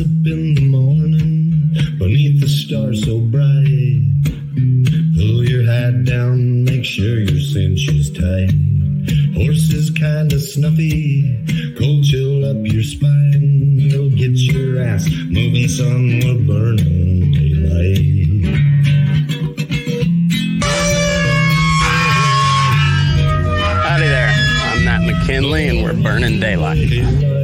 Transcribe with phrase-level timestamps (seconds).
[0.00, 4.00] Up in the morning beneath the stars so bright.
[5.16, 8.50] Pull your hat down, make sure your cinch is tight.
[9.34, 11.36] Horses kinda snuffy,
[11.78, 13.76] cold chill up your spine.
[13.76, 18.00] You'll get your ass moving, son, we're burning daylight.
[23.84, 24.32] Howdy there.
[24.64, 27.39] I'm Matt McKinley, and we're burning daylight.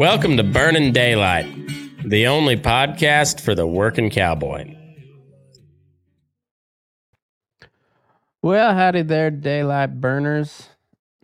[0.00, 1.44] Welcome to Burning Daylight,
[2.06, 4.74] the only podcast for the working cowboy.
[8.40, 10.70] Well, howdy there, daylight burners.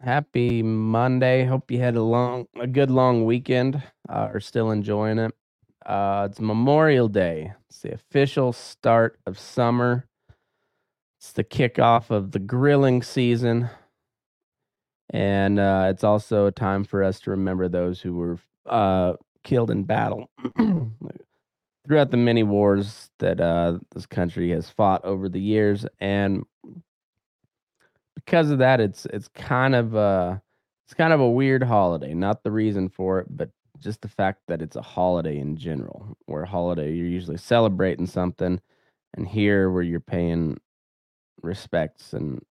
[0.02, 1.47] Happy Monday.
[1.47, 3.82] Hope you had a long, a good long weekend.
[4.06, 5.34] Uh, are still enjoying it.
[5.86, 7.54] Uh, it's Memorial Day.
[7.70, 10.04] It's the official start of summer.
[11.19, 13.70] It's the kickoff of the grilling season,
[15.08, 18.38] and uh, it's also a time for us to remember those who were
[18.69, 19.14] uh,
[19.45, 20.31] killed in battle
[21.86, 26.45] throughout the many wars that uh, this country has fought over the years, and
[28.14, 30.42] because of that, it's it's kind of a
[30.84, 32.14] it's kind of a weird holiday.
[32.14, 36.16] Not the reason for it, but just the fact that it's a holiday in general.
[36.26, 38.60] Where holiday, you're usually celebrating something,
[39.15, 40.59] and here where you're paying
[41.43, 42.43] respects and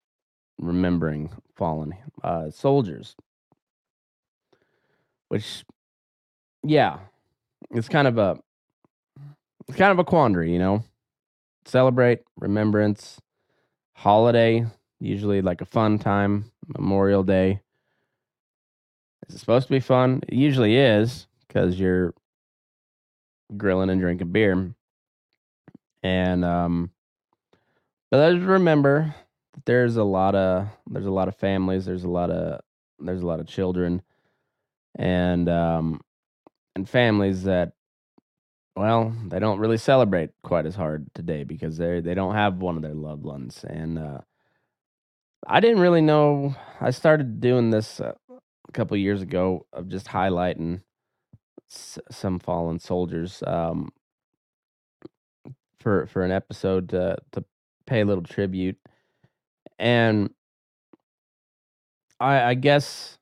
[0.59, 1.93] remembering fallen
[2.23, 3.15] uh, soldiers.
[5.27, 5.65] Which,
[6.65, 6.99] yeah,
[7.71, 8.37] it's kind of a
[9.67, 10.83] it's kind of a quandary, you know.
[11.65, 13.19] Celebrate remembrance,
[13.93, 14.65] holiday,
[14.99, 17.61] usually like a fun time, Memorial Day.
[19.27, 20.21] Is it supposed to be fun?
[20.27, 22.13] It usually is because you're
[23.57, 24.73] grilling and drinking beer.
[26.03, 26.91] And um
[28.11, 29.13] but let's remember
[29.53, 32.61] that there's a lot of there's a lot of families, there's a lot of
[32.99, 34.01] there's a lot of children
[34.97, 36.01] and um
[36.75, 37.73] and families that
[38.75, 42.75] well, they don't really celebrate quite as hard today because they they don't have one
[42.75, 44.19] of their loved ones and uh
[45.47, 46.55] I didn't really know.
[46.81, 48.13] I started doing this uh,
[48.67, 50.81] a couple years ago of just highlighting
[51.71, 53.91] s- some fallen soldiers um,
[55.79, 57.43] for for an episode to to
[57.85, 58.77] pay a little tribute,
[59.79, 60.29] and
[62.19, 63.17] I I guess,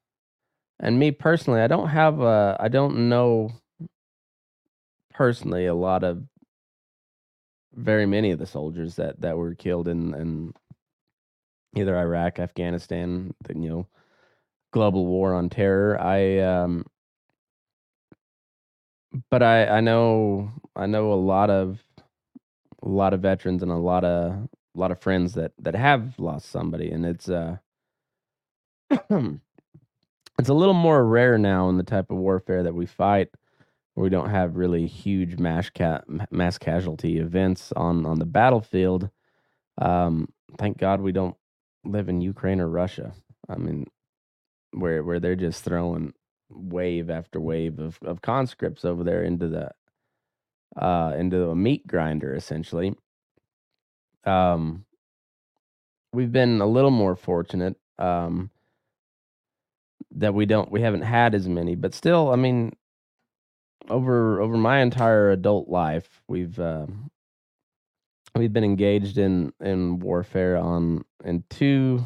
[0.79, 3.51] and me personally, I don't have a I don't know
[5.13, 6.23] personally a lot of
[7.73, 10.53] very many of the soldiers that that were killed in in
[11.75, 13.88] either Iraq, Afghanistan, the you know
[14.72, 16.00] global war on terror.
[16.00, 16.85] I um
[19.29, 21.84] but I I know I know a lot of
[22.84, 26.19] a lot of veterans and a lot of a lot of friends that that have
[26.19, 27.57] lost somebody and it's uh
[30.40, 33.30] it's a little more rare now in the type of warfare that we fight
[33.94, 36.02] where we don't have really huge mass ca-
[36.32, 39.10] mass casualty events on on the battlefield
[39.80, 40.28] um
[40.58, 41.36] thank god we don't
[41.86, 43.14] live in Ukraine or Russia.
[43.50, 43.88] I mean,
[44.72, 46.14] where where they're just throwing
[46.50, 49.72] wave after wave of, of conscripts over there into the
[50.82, 52.96] uh into a meat grinder essentially.
[54.26, 54.86] Um
[56.14, 58.50] we've been a little more fortunate um
[60.18, 62.74] that we don't we haven't had as many, but still, I mean
[63.90, 67.12] over over my entire adult life, we've um
[68.36, 72.06] we've been engaged in in warfare on in two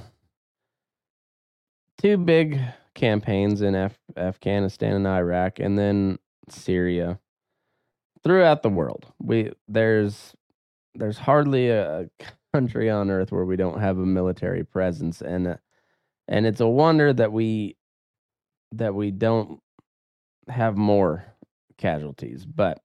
[2.00, 2.60] two big
[2.96, 6.20] campaigns in Af- Afghanistan and Iraq and then
[6.50, 7.20] Syria.
[8.24, 10.34] Throughout the world we there's
[10.96, 12.10] there's hardly a
[12.54, 15.58] country on earth where we don't have a military presence and uh,
[16.28, 17.78] and it's a wonder that we
[18.74, 19.60] that we don't
[20.50, 21.26] have more
[21.78, 22.80] casualties but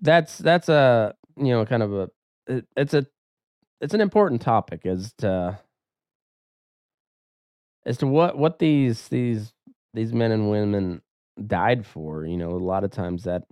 [0.00, 2.10] that's that's a you know kind of a
[2.46, 3.06] it, it's a
[3.80, 5.58] it's an important topic as to
[7.86, 9.52] as to what what these these
[9.94, 11.02] these men and women
[11.46, 12.24] died for.
[12.26, 13.44] You know, a lot of times that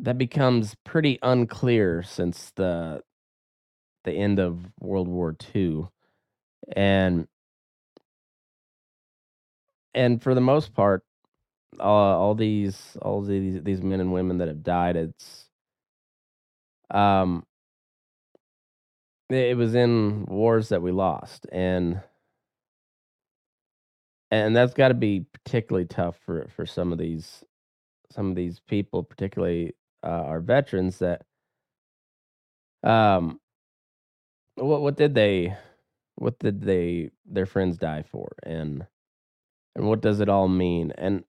[0.00, 3.02] that becomes pretty unclear since the
[4.04, 5.88] the end of World War II.
[6.74, 7.28] And
[9.94, 11.04] and for the most part,
[11.78, 15.48] uh, all these all these these men and women that have died, it's
[16.90, 17.44] um
[19.30, 22.00] it was in wars that we lost and
[24.30, 27.44] and that's got to be particularly tough for for some of these
[28.10, 31.22] some of these people particularly uh, our veterans that
[32.82, 33.38] um
[34.56, 35.56] what what did they
[36.16, 38.86] what did they their friends die for and
[39.80, 41.24] and what does it all mean and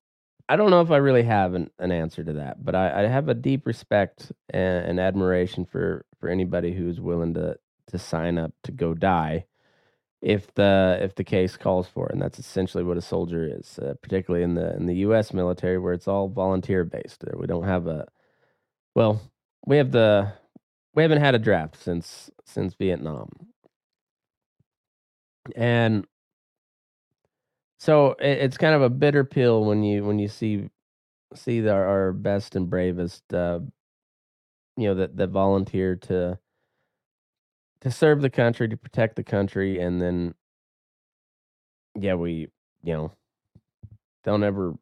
[0.49, 3.07] i don't know if i really have an, an answer to that but I, I
[3.07, 7.57] have a deep respect and, and admiration for for anybody who's willing to
[7.87, 9.45] to sign up to go die
[10.21, 12.13] if the if the case calls for it.
[12.13, 15.79] and that's essentially what a soldier is uh, particularly in the in the US military
[15.79, 18.07] where it's all volunteer based we don't have a
[18.95, 19.21] well
[19.65, 20.31] we have the
[20.93, 23.29] we haven't had a draft since since Vietnam
[25.55, 26.05] and
[27.81, 30.69] so it, it's kind of a bitter pill when you when you see
[31.33, 33.59] see the, our best and bravest uh
[34.77, 36.37] you know that that volunteer to
[37.81, 40.35] to serve the country, to protect the country, and then
[41.99, 42.47] yeah, we
[42.83, 43.11] you know
[44.23, 44.75] don't ever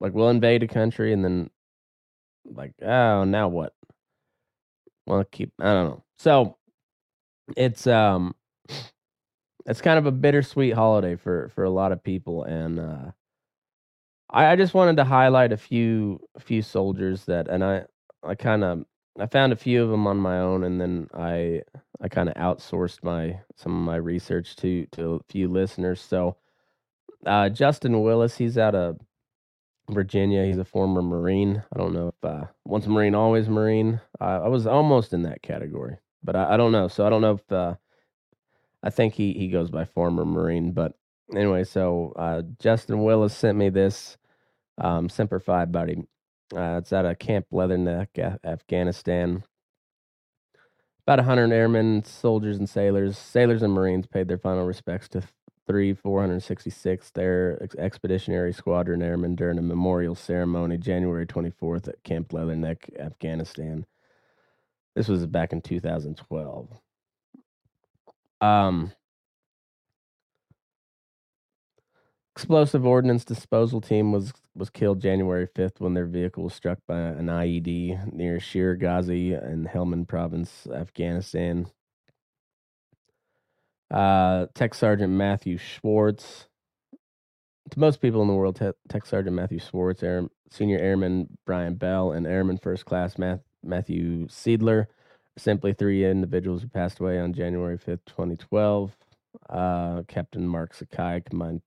[0.00, 1.50] like we'll invade a country and then
[2.44, 3.72] like oh now what?
[5.06, 6.04] Well, keep I don't know.
[6.18, 6.56] So
[7.56, 8.34] it's um
[9.66, 13.10] it's kind of a bittersweet holiday for for a lot of people and uh
[14.30, 17.84] I, I just wanted to highlight a few a few soldiers that and I
[18.22, 18.84] I kind of
[19.18, 21.62] I found a few of them on my own, and then I
[22.00, 26.00] I kind of outsourced my some of my research to to a few listeners.
[26.00, 26.36] So
[27.26, 28.98] uh, Justin Willis, he's out of
[29.90, 30.44] Virginia.
[30.44, 31.62] He's a former Marine.
[31.74, 34.00] I don't know if uh, once Marine, always Marine.
[34.20, 36.88] I was almost in that category, but I, I don't know.
[36.88, 37.74] So I don't know if uh,
[38.84, 40.72] I think he he goes by former Marine.
[40.72, 40.92] But
[41.34, 44.18] anyway, so uh, Justin Willis sent me this
[44.78, 46.04] um, Semper Fi buddy.
[46.54, 49.42] Uh, it's at a Camp Leatherneck, Afghanistan.
[51.06, 55.22] About 100 airmen, soldiers, and sailors, sailors and Marines paid their final respects to
[55.66, 62.98] three 466th Air Expeditionary Squadron airmen during a memorial ceremony January 24th at Camp Leatherneck,
[62.98, 63.86] Afghanistan.
[64.94, 66.80] This was back in 2012.
[68.44, 68.92] Um,
[72.36, 76.98] explosive ordnance disposal team was was killed January 5th when their vehicle was struck by
[76.98, 81.66] an IED near Shir Ghazi in Helmand province, Afghanistan.
[83.90, 86.48] Uh, Tech Sergeant Matthew Schwartz.
[87.70, 91.76] To most people in the world, Te- Tech Sergeant Matthew Schwartz, Air, Senior Airman Bryan
[91.76, 94.86] Bell, and Airman First Class Math- Matthew Seidler
[95.36, 98.96] simply three individuals who passed away on January 5th, 2012.
[99.50, 101.60] Uh, Captain Mark Sakai, Combined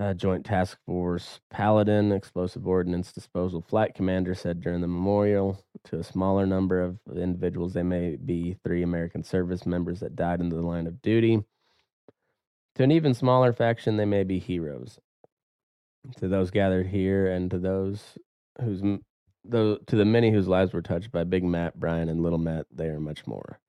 [0.00, 5.98] uh, Joint Task Force Paladin Explosive Ordnance Disposal Flight Commander said during the memorial to
[5.98, 10.48] a smaller number of individuals, they may be three American service members that died in
[10.48, 11.42] the line of duty.
[12.76, 14.98] To an even smaller faction, they may be heroes.
[16.18, 18.18] To those gathered here and to those
[18.60, 18.82] whose
[19.48, 22.66] though to the many whose lives were touched by Big Matt, Bryan, and Little Matt,
[22.72, 23.60] they are much more.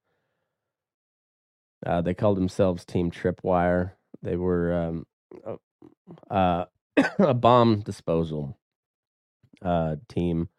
[1.85, 3.91] Uh, they called themselves Team Tripwire.
[4.21, 4.73] They were
[5.45, 5.59] um,
[6.29, 6.65] uh,
[7.19, 8.57] a bomb disposal
[9.61, 10.49] uh, team,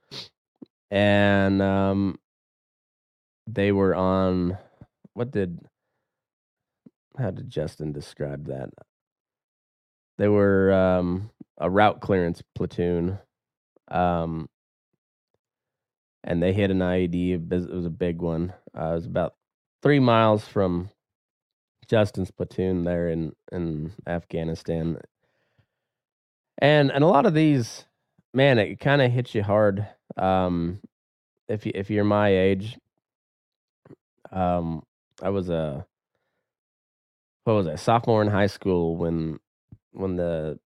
[0.90, 2.18] and um,
[3.46, 4.56] they were on
[5.14, 5.60] what did
[7.18, 8.70] how did Justin describe that?
[10.18, 13.18] They were um, a route clearance platoon,
[13.90, 14.48] um,
[16.24, 17.50] and they hit an IED.
[17.50, 18.52] It was a big one.
[18.78, 19.34] Uh, it was about
[19.82, 20.90] three miles from
[21.88, 24.98] Justin's platoon there in in Afghanistan
[26.60, 27.86] and and a lot of these,
[28.34, 29.86] man, it kind of hits you hard.
[30.16, 30.80] Um,
[31.48, 32.78] if you if you're my age,
[34.30, 34.82] um,
[35.22, 35.86] I was a
[37.44, 39.40] what was I sophomore in high school when
[39.92, 40.58] when the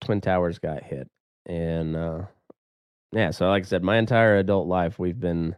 [0.00, 1.08] twin towers got hit,
[1.46, 2.22] and uh,
[3.12, 5.56] yeah, so like I said, my entire adult life we've been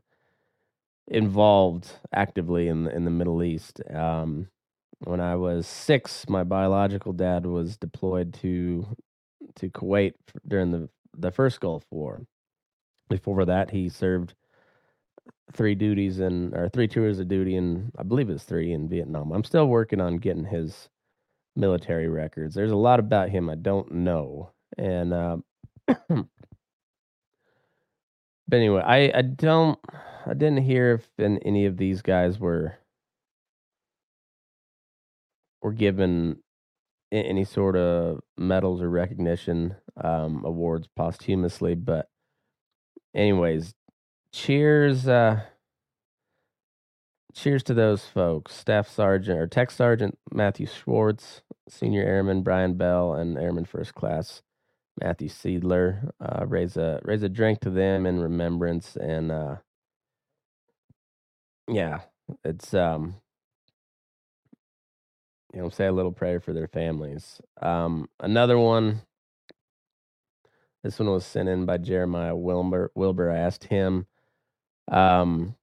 [1.08, 3.80] involved actively in the, in the Middle East.
[3.92, 4.49] Um,
[5.00, 8.87] when I was six, my biological dad was deployed to
[9.56, 10.14] to Kuwait
[10.46, 12.26] during the the first Gulf War.
[13.08, 14.34] Before that, he served
[15.52, 19.32] three duties and or three tours of duty, and I believe it's three in Vietnam.
[19.32, 20.88] I'm still working on getting his
[21.56, 22.54] military records.
[22.54, 25.37] There's a lot about him I don't know, and uh,
[28.49, 29.79] but anyway, I I don't
[30.27, 32.79] I didn't hear if any of these guys were
[35.63, 36.39] were given
[37.13, 42.09] any sort of medals or recognition um, awards posthumously, but
[43.15, 43.75] anyways,
[44.33, 45.07] cheers.
[45.09, 45.43] Uh,
[47.35, 48.55] cheers to those folks.
[48.55, 54.43] Staff Sergeant or Tech Sergeant Matthew Schwartz, Senior Airman Bryan Bell, and Airman First Class
[55.01, 56.11] Matthew Seidler.
[56.21, 59.57] Uh, raise a raise a drink to them in remembrance, and uh,
[61.69, 62.01] yeah,
[62.45, 63.17] it's um,
[65.55, 67.41] you know, say a little prayer for their families.
[67.63, 69.03] Um, another one
[70.85, 72.93] this one was sent in by Jeremiah Wilbur.
[72.95, 73.31] Wilbur.
[73.31, 74.07] I asked him,
[74.93, 75.57] um,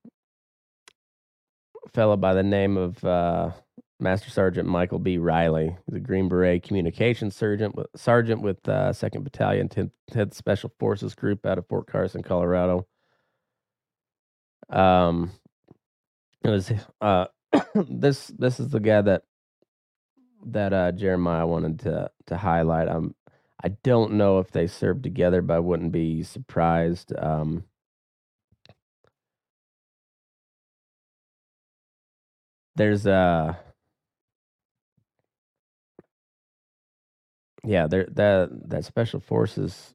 [1.93, 3.51] fellow by the name of uh,
[4.01, 5.17] Master Sergeant Michael B.
[5.17, 5.77] Riley.
[5.85, 11.13] He's a Green Beret communications sergeant, sergeant with uh, Second Battalion, 10th, 10th Special Forces
[11.13, 12.87] Group out of Fort Carson, Colorado.
[14.69, 15.31] Um,
[16.43, 17.25] it was uh,
[17.75, 18.27] this.
[18.27, 19.23] This is the guy that
[20.47, 22.87] that uh, Jeremiah wanted to to highlight.
[22.87, 23.13] I'm
[23.63, 27.13] I don't know if they served together, but I wouldn't be surprised.
[27.17, 27.65] Um,
[32.75, 33.59] there's a
[37.65, 39.93] yeah, there that that special forces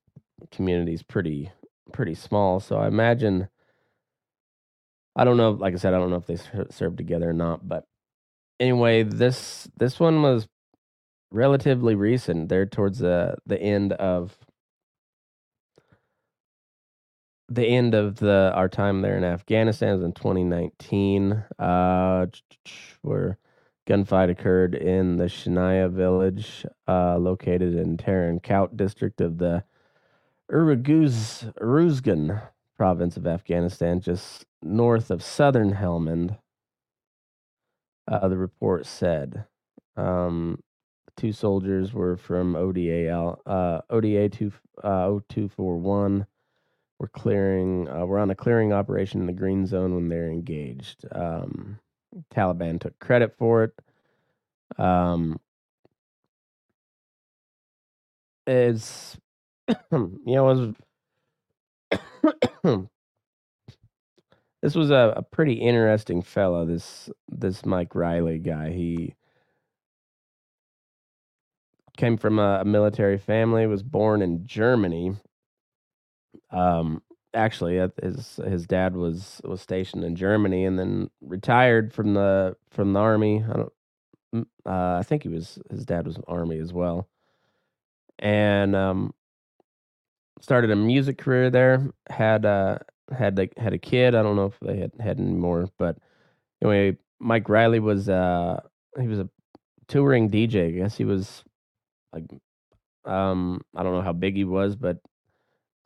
[0.50, 1.52] community is pretty
[1.92, 2.60] pretty small.
[2.60, 3.48] So I imagine
[5.16, 5.50] I don't know.
[5.52, 6.38] Like I said, I don't know if they
[6.70, 7.66] served together or not.
[7.66, 7.84] But
[8.60, 10.46] anyway, this this one was
[11.30, 12.48] relatively recent.
[12.48, 14.36] They're towards the the end of
[17.48, 21.44] the end of the our time there in Afghanistan was in 2019.
[21.58, 22.26] Uh,
[23.02, 23.38] where
[23.86, 29.64] gunfight occurred in the Shanaya village, uh, located in Tarin Kowt district of the
[30.50, 32.42] Uruzgan
[32.76, 36.38] province of Afghanistan, just north of southern Helmand.
[38.08, 39.44] Uh, the report said.
[39.96, 40.62] Um,
[41.16, 43.10] two soldiers were from ODA
[43.46, 44.52] uh, ODA two
[44.84, 46.26] uh, 0241.
[46.98, 47.88] We're clearing.
[47.88, 51.04] Uh, we're on a clearing operation in the green zone when they're engaged.
[51.12, 51.80] Um,
[52.34, 53.72] Taliban took credit for it.
[54.78, 55.38] Um,
[58.46, 59.16] it's
[59.92, 60.74] you know it
[61.92, 62.08] was
[64.62, 66.64] this was a, a pretty interesting fellow.
[66.64, 68.70] This this Mike Riley guy.
[68.70, 69.14] He
[71.96, 75.16] came from a, a military family, was born in Germany.
[76.50, 77.02] Um,
[77.34, 82.92] actually, his his dad was was stationed in Germany and then retired from the from
[82.92, 83.44] the army.
[83.48, 83.72] I don't.
[84.66, 87.08] Uh, I think he was his dad was in army as well,
[88.18, 89.14] and um,
[90.40, 91.90] started a music career there.
[92.08, 92.78] Had uh
[93.16, 94.14] had the, had a kid.
[94.14, 95.96] I don't know if they had had any more, but
[96.62, 98.60] anyway, Mike Riley was uh
[99.00, 99.28] he was a
[99.88, 100.68] touring DJ.
[100.68, 101.44] I guess he was
[102.12, 102.24] like
[103.04, 104.98] um I don't know how big he was, but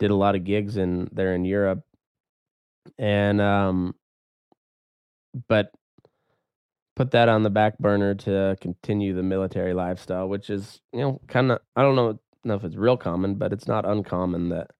[0.01, 1.83] did a lot of gigs in there in Europe.
[2.97, 3.93] And um
[5.47, 5.71] but
[6.95, 11.21] put that on the back burner to continue the military lifestyle, which is, you know,
[11.27, 14.71] kind of I don't know, know if it's real common, but it's not uncommon that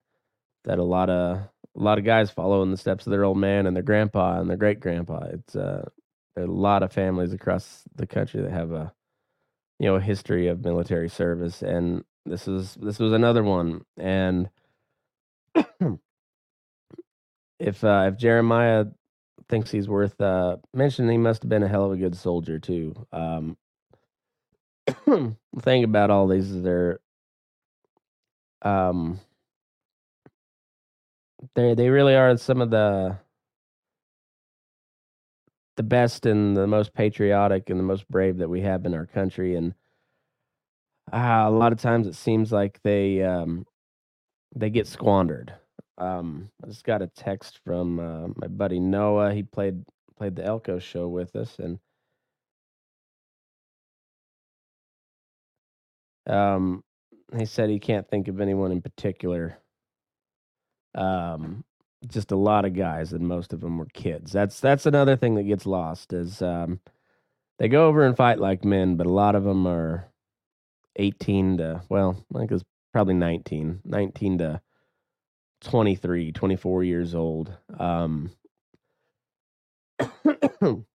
[0.66, 3.38] that a lot of a lot of guys follow in the steps of their old
[3.38, 5.26] man and their grandpa and their great grandpa.
[5.32, 5.88] It's uh,
[6.36, 8.92] there are a lot of families across the country that have a
[9.78, 13.82] you know a history of military service, and this is this was another one.
[13.98, 14.50] And
[17.60, 18.86] if uh, if Jeremiah
[19.50, 22.60] thinks he's worth uh, mentioning, he must have been a hell of a good soldier
[22.60, 22.96] too.
[23.12, 23.58] Um,
[25.06, 27.00] the thing about all these is they're
[28.64, 29.20] um
[31.56, 33.18] they they really are some of the
[35.78, 39.06] the best and the most patriotic and the most brave that we have in our
[39.06, 39.56] country.
[39.56, 39.74] And
[41.12, 43.66] uh, a lot of times it seems like they um,
[44.56, 45.54] they get squandered.
[45.98, 49.34] Um, I just got a text from uh, my buddy Noah.
[49.34, 49.84] He played
[50.18, 51.80] played the Elko show with us, and
[56.28, 56.84] um,
[57.38, 59.58] he said he can't think of anyone in particular.
[60.96, 61.64] Um,
[62.08, 64.32] just a lot of guys, and most of them were kids.
[64.32, 66.80] That's that's another thing that gets lost is um,
[67.60, 70.08] they go over and fight like men, but a lot of them are
[70.98, 74.62] 18 to well, I think it was probably 19, 19 to
[75.62, 77.56] 23, 24 years old.
[77.80, 78.32] Um,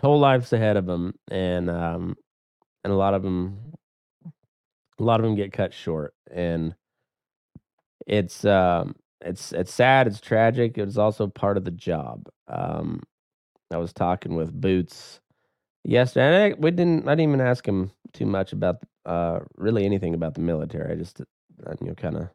[0.00, 2.16] whole lives ahead of them, and um,
[2.84, 3.74] and a lot of them,
[4.98, 6.74] a lot of them get cut short, and
[8.06, 10.78] it's um, it's it's sad, it's tragic.
[10.78, 12.28] It's also part of the job.
[12.48, 13.02] Um,
[13.70, 15.20] I was talking with Boots
[15.84, 16.54] yesterday.
[16.58, 17.06] we didn't.
[17.06, 20.92] I didn't even ask him too much about uh, really anything about the military.
[20.92, 22.28] I just uh, you know kind of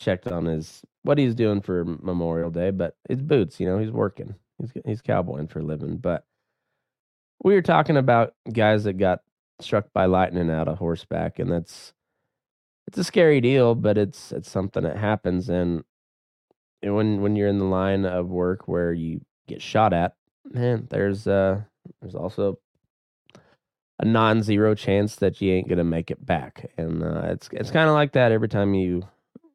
[0.00, 3.60] checked on his what he's doing for Memorial Day, but it's Boots.
[3.60, 4.34] You know, he's working.
[4.58, 5.98] He's he's cowboying for a living.
[5.98, 6.24] But
[7.42, 9.20] we were talking about guys that got
[9.60, 11.92] struck by lightning out of horseback, and that's
[12.88, 15.48] it's a scary deal, but it's it's something that happens.
[15.48, 15.84] And
[16.82, 20.14] when when you're in the line of work where you get shot at,
[20.52, 21.62] man, there's uh
[22.00, 22.58] there's also
[24.02, 27.88] a non-zero chance that you ain't gonna make it back, and uh, it's it's kind
[27.88, 29.04] of like that every time you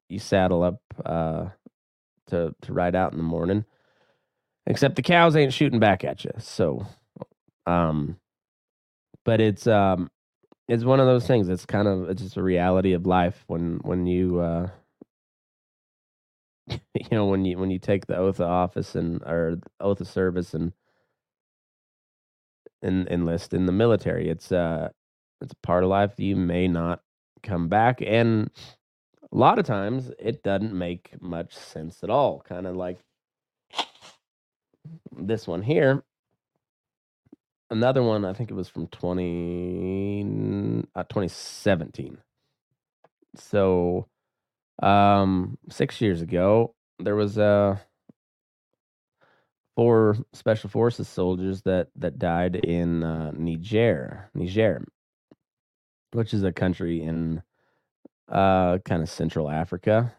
[0.10, 1.48] you saddle up uh,
[2.28, 3.66] to to ride out in the morning.
[4.66, 6.88] Except the cows ain't shooting back at you, so
[7.66, 8.18] um,
[9.26, 10.10] but it's um
[10.70, 11.50] it's one of those things.
[11.50, 14.70] It's kind of it's just a reality of life when when you uh
[16.70, 20.08] you know when you when you take the oath of office and or oath of
[20.08, 20.72] service and
[22.82, 24.30] and enlist in the military.
[24.30, 24.90] It's uh
[25.42, 27.02] it's a part of life you may not
[27.44, 28.50] come back and
[29.32, 32.42] a lot of times it doesn't make much sense at all.
[32.48, 32.98] Kind of like
[35.12, 36.04] this one here
[37.70, 42.18] another one, I think it was from 20, uh, 2017.
[43.36, 44.08] So,
[44.82, 47.78] um, six years ago, there was uh,
[49.78, 54.86] four special forces soldiers that that died in uh, Niger, Niger,
[56.14, 57.44] which is a country in
[58.30, 60.14] uh, kind of Central Africa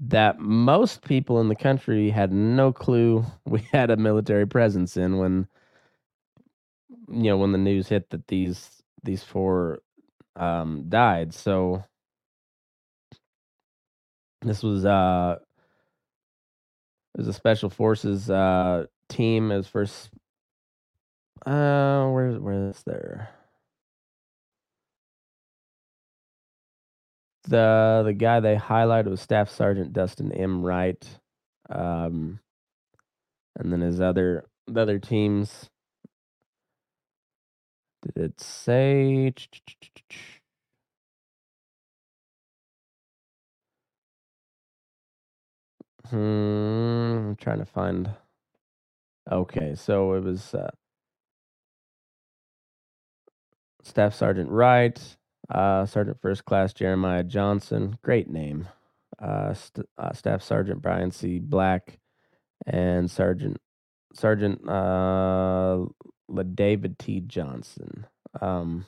[0.00, 5.18] that most people in the country had no clue we had a military presence in
[5.18, 5.48] when
[7.08, 9.80] you know when the news hit that these these four
[10.36, 11.34] um died.
[11.34, 11.84] So
[14.42, 15.36] this was uh
[17.18, 20.10] was a special forces uh team as first
[21.46, 23.30] uh where where is there
[27.48, 30.64] the the guy they highlighted was Staff Sergeant Dustin M.
[30.64, 31.04] Wright,
[31.70, 32.40] um,
[33.56, 35.70] and then his other the other teams.
[38.02, 39.32] Did it say?
[46.10, 48.10] Hmm, I'm trying to find.
[49.30, 50.70] Okay, so it was uh,
[53.82, 55.00] Staff Sergeant Wright,
[55.50, 58.68] uh, Sergeant First Class Jeremiah Johnson, great name.
[59.18, 61.38] Uh, St- uh, Staff Sergeant Bryan C.
[61.38, 61.98] Black,
[62.66, 63.56] and Sergeant
[64.12, 65.86] Sergeant uh,
[66.54, 67.20] David T.
[67.20, 68.06] Johnson.
[68.40, 68.86] Um,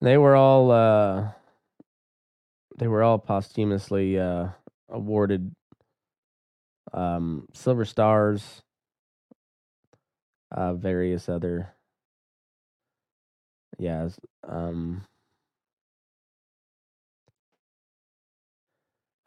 [0.00, 1.28] they were all uh,
[2.78, 4.48] they were all posthumously uh,
[4.88, 5.54] awarded
[6.92, 8.62] um, silver stars,
[10.52, 11.74] uh, various other
[13.78, 14.08] yeah,
[14.48, 15.04] um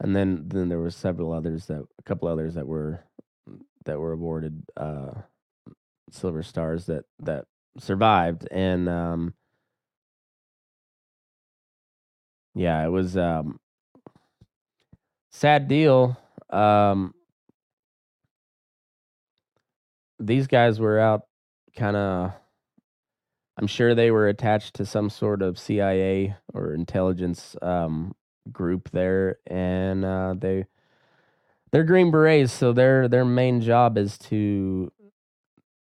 [0.00, 3.00] and then then there were several others that a couple others that were
[3.84, 5.12] that were awarded uh
[6.10, 7.44] silver stars that that
[7.78, 9.34] survived and um
[12.54, 13.60] yeah, it was um
[15.38, 16.16] sad deal.
[16.50, 17.14] Um
[20.18, 21.22] these guys were out
[21.76, 22.32] kind of
[23.58, 28.14] I'm sure they were attached to some sort of CIA or intelligence um,
[28.52, 30.66] group there, and uh, they
[31.72, 34.92] they're Green Berets, so their their main job is to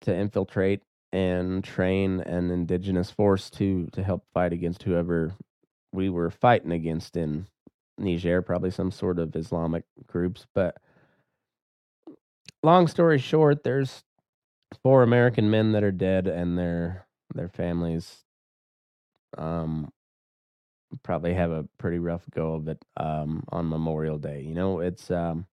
[0.01, 5.34] to infiltrate and train an indigenous force to to help fight against whoever
[5.91, 7.47] we were fighting against in
[7.97, 10.45] Niger, probably some sort of Islamic groups.
[10.53, 10.77] But
[12.63, 14.03] long story short, there's
[14.84, 18.23] four American men that are dead, and they're their families
[19.38, 19.91] um
[21.03, 24.41] probably have a pretty rough go of it um on Memorial Day.
[24.41, 25.45] You know, it's um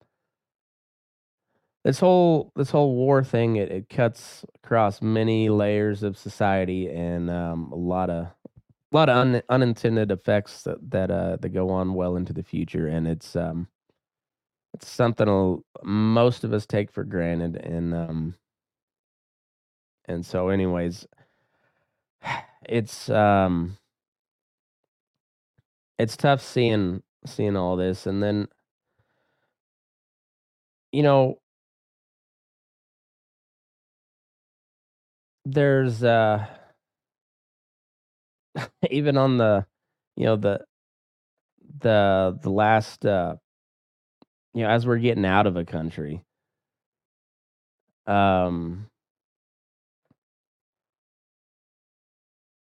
[1.84, 7.30] this whole this whole war thing it, it cuts across many layers of society and
[7.30, 8.28] um a lot of
[8.92, 12.42] a lot of un, unintended effects that that uh that go on well into the
[12.42, 13.68] future and it's um
[14.74, 18.34] it's something most of us take for granted and um
[20.06, 21.06] and so anyways
[22.68, 23.76] it's um
[25.98, 28.48] it's tough seeing seeing all this and then
[30.92, 31.38] you know,
[35.44, 36.46] there's uh
[38.90, 39.66] even on the
[40.16, 40.64] you know the
[41.80, 43.36] the the last uh
[44.54, 46.22] you know as we're getting out of a country
[48.06, 48.86] um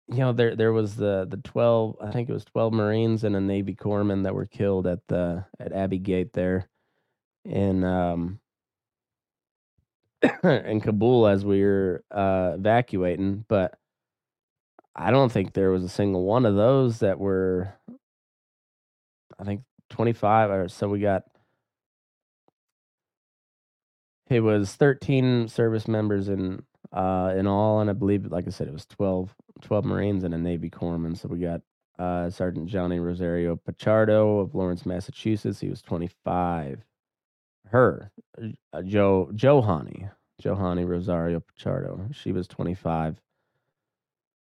[0.09, 3.35] you know there there was the the 12 I think it was 12 Marines and
[3.37, 6.69] a Navy corpsman that were killed at the at Abbey Gate there
[7.45, 8.41] in um
[10.45, 13.75] in Kabul as we were uh evacuating but
[14.97, 17.75] I don't think there was a single one of those that were
[19.39, 21.25] I think 25 or so we got
[24.31, 28.69] it was 13 service members in uh in all and I believe like I said
[28.69, 31.63] it was 12 12 Marines and a Navy corpsman so we got
[31.99, 35.61] uh Sergeant Johnny Rosario Pichardo of Lawrence, Massachusetts.
[35.61, 36.85] He was 25.
[37.67, 38.11] Her
[38.73, 40.09] uh, Joe Johanny
[40.41, 42.15] Johanny Rosario Pichardo.
[42.15, 43.21] She was 25.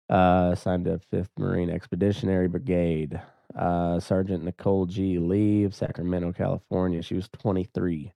[0.09, 3.21] Uh, signed to 5th Marine Expeditionary Brigade.
[3.57, 5.19] Uh, Sergeant Nicole G.
[5.19, 7.03] Lee of Sacramento, California.
[7.03, 8.12] She was 23.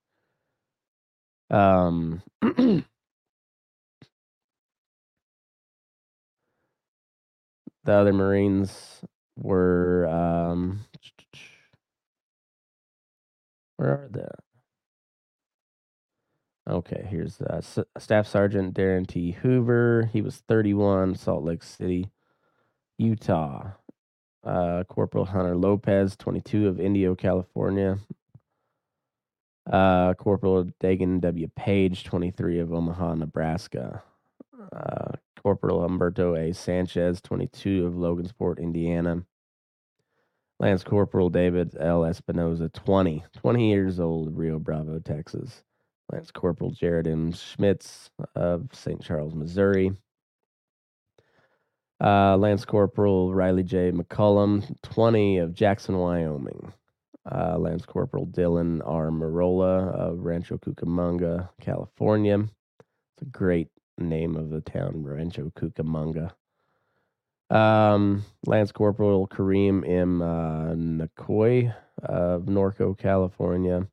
[1.51, 2.85] Um, the
[7.87, 9.01] other Marines
[9.37, 10.81] were um,
[13.77, 14.50] where are they?
[16.71, 19.33] Okay, here's uh, S- Staff Sergeant Darin T.
[19.33, 20.09] Hoover.
[20.13, 22.11] He was 31, Salt Lake City,
[22.97, 23.73] Utah.
[24.45, 27.99] Uh, Corporal Hunter Lopez, 22 of Indio, California.
[29.71, 31.49] Uh, Corporal Daegan W.
[31.57, 34.03] Page, 23 of Omaha, Nebraska.
[34.73, 36.55] Uh, Corporal Humberto A.
[36.55, 39.25] Sanchez, 22 of Logansport, Indiana.
[40.61, 42.03] Lance Corporal David L.
[42.03, 45.65] Espinoza, 20, 20 years old, Rio Bravo, Texas.
[46.13, 47.33] Lance Corporal Jared M.
[47.33, 49.01] Schmitz of St.
[49.03, 49.93] Charles, Missouri.
[52.03, 53.93] Uh, Lance Corporal Rylee J.
[53.93, 56.73] McCollum, 20 of Jackson, Wyoming.
[57.31, 59.11] Uh, Lance Corporal Dylan R.
[59.11, 62.39] Merola of Rancho Cucamonga, California.
[62.39, 63.69] It's a great
[63.99, 66.33] name of the town, Rancho Cucamonga.
[67.51, 70.23] Um, Lance Corporal Kareem M.
[70.23, 70.73] Uh,
[72.03, 73.87] of Norco, California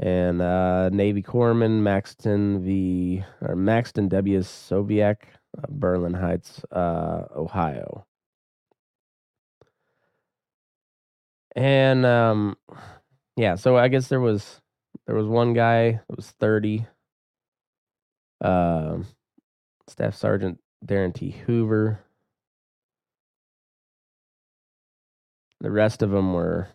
[0.00, 4.38] and uh, Navy Corpsman Maxton V or Maxton W.
[4.40, 5.16] Soviak,
[5.56, 8.06] uh, Berlin Heights, uh, Ohio.
[11.56, 12.56] And um,
[13.36, 14.60] yeah, so I guess there was
[15.06, 16.86] there was one guy that was thirty.
[18.40, 18.98] Uh,
[19.88, 21.30] Staff Sergeant Darin T.
[21.30, 22.00] Hoover.
[25.60, 26.68] The rest of them were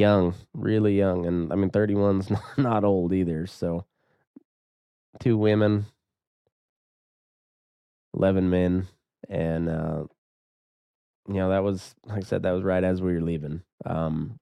[0.00, 3.46] young, really young, and I mean 31's not, old either.
[3.46, 3.84] So
[5.20, 5.86] two women,
[8.14, 8.88] eleven men,
[9.28, 10.04] and uh,
[11.28, 13.62] you know that was like I said that was right as we were leaving.
[13.84, 14.40] Um,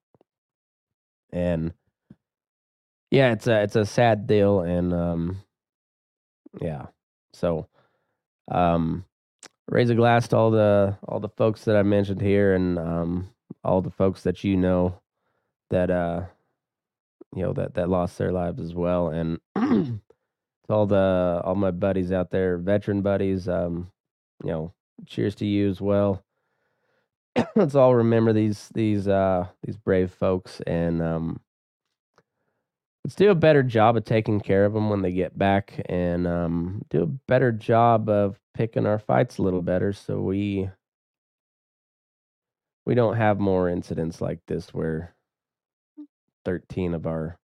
[1.33, 1.75] and
[3.11, 5.39] yeah, it's a it's a sad deal, and um,
[6.61, 6.87] yeah,
[7.35, 7.67] so
[8.51, 9.05] um,
[9.69, 13.31] raise a glass to all the all the folks that I mentioned here, and um,
[13.65, 15.01] all the folks that you know
[15.71, 16.23] that uh
[17.35, 20.01] you know that that lost their lives as well and to
[20.71, 23.91] all the all my buddies out there veteran buddies um
[24.45, 24.73] you know
[25.07, 26.25] cheers to you as well.
[27.57, 31.41] Let's all remember these these uh these brave folks and um
[33.05, 36.27] let's do a better job of taking care of them when they get back and
[36.27, 40.69] um do a better job of picking our fights a little better so we
[42.87, 45.15] we don't have more incidents like this where
[46.49, 47.39] 13 of our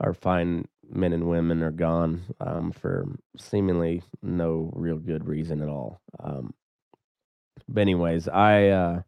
[0.00, 5.68] our fine men and women are gone um, for seemingly no real good reason at
[5.68, 6.00] all.
[6.18, 6.54] Um,
[7.68, 9.02] but anyways, I uh,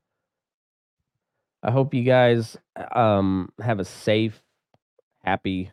[1.63, 2.59] I hope you guys
[2.95, 4.43] um, have a safe,
[5.25, 5.73] happy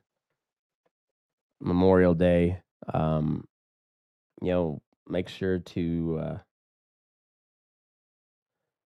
[1.59, 2.61] Memorial Day.
[2.93, 3.45] Um,
[4.41, 6.37] you know, make sure to uh,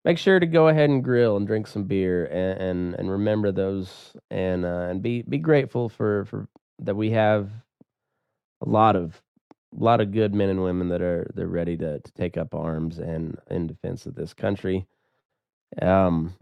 [0.06, 3.52] make sure to go ahead and grill and drink some beer and and, and remember
[3.52, 6.48] those and uh, and be be grateful for for
[6.80, 7.50] that we have
[8.66, 9.22] a lot of
[9.80, 12.56] a lot of good men and women that are they're ready to, to take up
[12.56, 14.86] arms and in defense of this country.
[15.82, 16.36] Um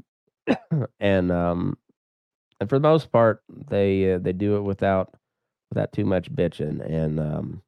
[0.99, 1.77] and um
[2.59, 5.15] and for the most part they uh, they do it without
[5.69, 7.61] without too much bitching and um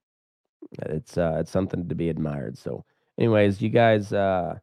[0.84, 2.58] it's uh it's something to be admired.
[2.58, 2.84] So
[3.18, 4.60] anyways you guys uh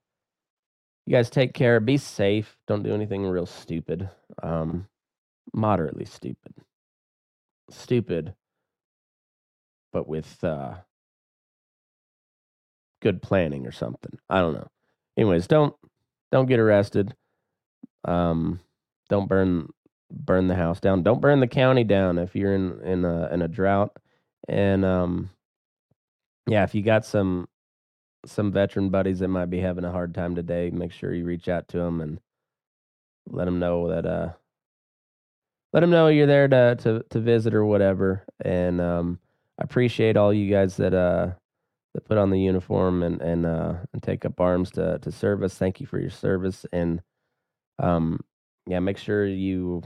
[1.07, 1.81] you guys take care.
[1.81, 2.57] Be safe.
[2.69, 4.11] Don't do anything real stupid.
[4.43, 4.89] Um,
[5.55, 6.55] moderately stupid.
[7.71, 8.35] stupid,
[9.93, 10.75] but with uh,
[13.03, 14.19] good planning or something.
[14.31, 14.69] I don't know.
[15.19, 15.75] Anyways, don't
[16.33, 17.15] don't get arrested.
[18.05, 18.61] Um,
[19.09, 19.71] don't burn
[20.11, 21.03] burn the house down.
[21.03, 23.97] Don't burn the county down if you're in in a in a drought.
[24.49, 25.31] And um,
[26.49, 27.49] yeah, if you got some
[28.25, 31.49] some veteran buddies that might be having a hard time today, make sure you reach
[31.49, 32.21] out to them and
[33.29, 34.33] let them know that uh
[35.73, 38.25] let them know you're there to to to visit or whatever.
[38.45, 39.19] And um,
[39.59, 41.33] I appreciate all you guys that uh
[41.95, 45.43] that put on the uniform and and uh and take up arms to to serve
[45.43, 45.55] us.
[45.55, 47.03] Thank you for your service and
[47.79, 48.21] um
[48.67, 49.83] yeah, make sure you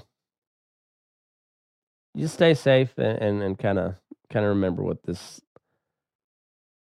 [2.15, 3.95] you stay safe and and, and kind of
[4.31, 5.41] kind of remember what this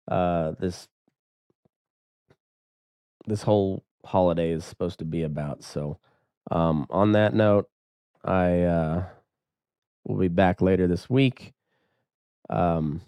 [0.10, 0.88] uh this
[3.27, 5.63] this whole holiday is supposed to be about.
[5.63, 5.97] So
[6.51, 7.69] um on that note,
[8.23, 9.03] I uh
[10.05, 11.53] will be back later this week.
[12.49, 13.01] Um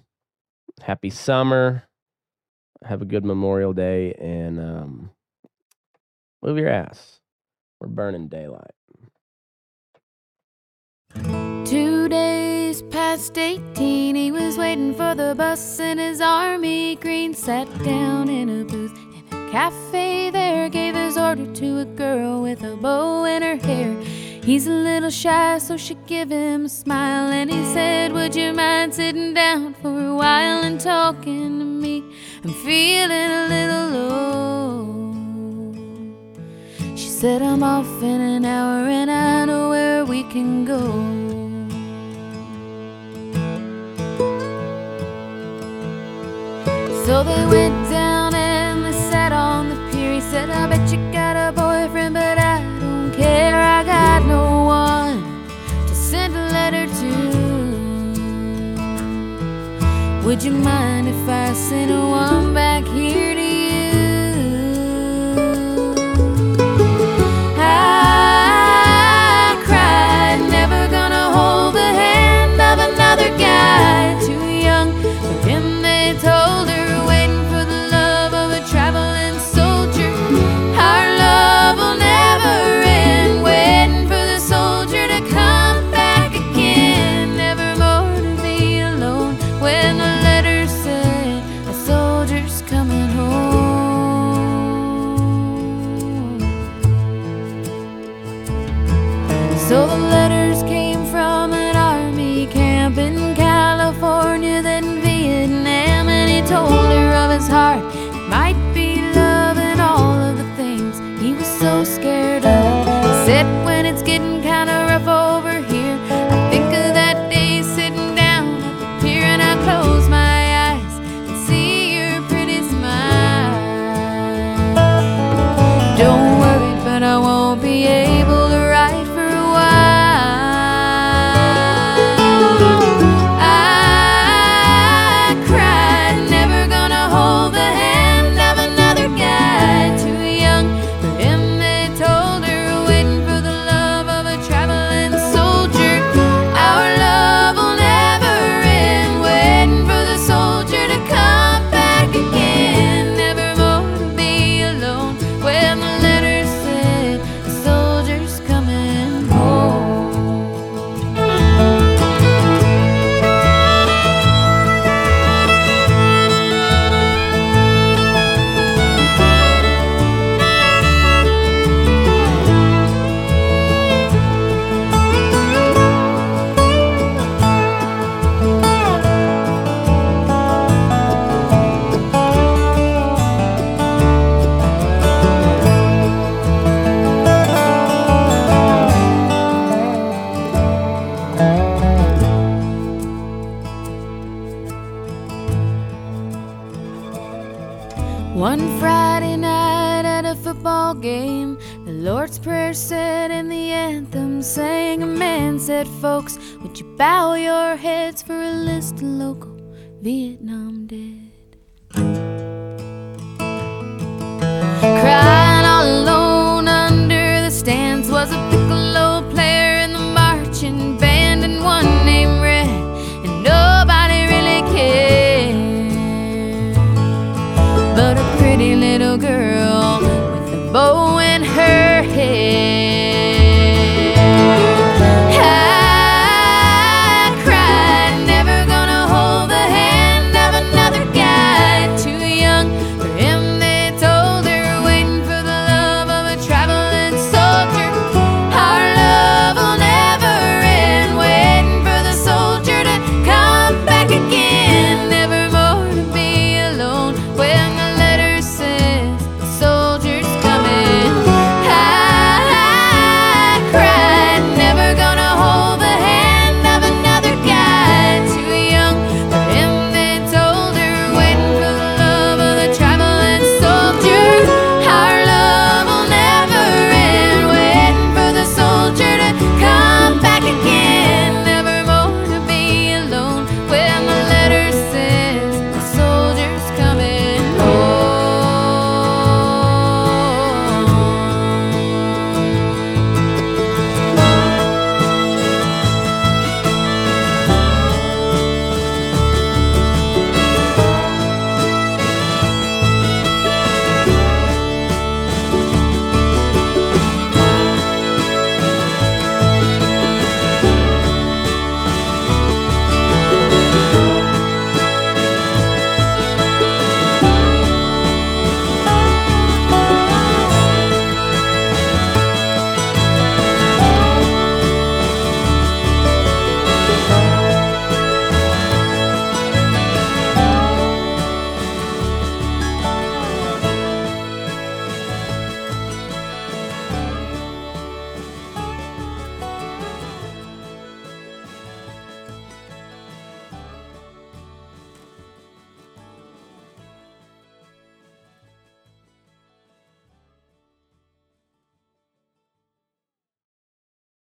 [0.82, 1.84] happy summer.
[2.84, 5.12] Have a good Memorial Day and um
[6.42, 7.20] move your ass.
[7.80, 8.72] We're burning daylight.
[11.66, 17.34] Two days past 18, he was waiting for the bus in his army green.
[17.34, 19.07] Sat down in a booth
[19.52, 23.96] cafe there, gave his order to a girl with a bow in her hair.
[24.44, 28.54] He's a little shy, so she give him a smile, and he said, Would you
[28.54, 32.04] mind sitting down for a while and talking to me?
[32.44, 35.14] I'm feeling a little low.
[36.96, 40.82] She said, I'm off in an hour, and I know where we can go.
[47.06, 48.27] So they went down
[49.12, 50.14] sat on the pier.
[50.14, 53.56] He said, I bet you got a boyfriend, but I don't care.
[53.56, 55.18] I got no one
[55.88, 57.12] to send a letter to.
[60.26, 63.27] Would you mind if I sent one back here